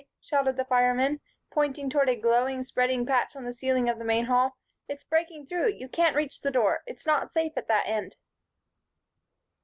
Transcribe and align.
shouted 0.19 0.57
the 0.57 0.65
firemen, 0.65 1.21
pointing 1.51 1.87
towards 1.87 2.09
a 2.09 2.15
glowing, 2.15 2.63
spreading 2.63 3.05
patch 3.05 3.35
on 3.35 3.45
the 3.45 3.53
ceiling 3.53 3.87
of 3.87 3.99
the 3.99 4.03
main 4.03 4.25
hall. 4.25 4.57
"It's 4.87 5.03
breaking 5.03 5.45
through 5.45 5.73
you 5.75 5.87
can't 5.87 6.15
reach 6.15 6.41
the 6.41 6.49
door! 6.49 6.81
It's 6.87 7.05
not 7.05 7.31
safe 7.31 7.53
at 7.55 7.67
that 7.67 7.85
end." 7.85 8.15